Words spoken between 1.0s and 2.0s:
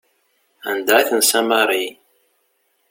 i tensa Mary?